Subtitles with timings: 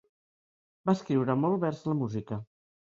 [0.91, 2.45] Va escriure molt vers la música.